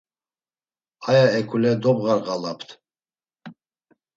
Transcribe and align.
Aya 1.07 1.25
eǩule 1.39 1.71
dobğarğalapt. 1.81 2.69